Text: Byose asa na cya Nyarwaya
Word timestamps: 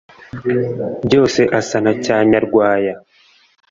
Byose 1.05 1.41
asa 1.59 1.77
na 1.85 1.93
cya 2.03 2.17
Nyarwaya 2.31 2.93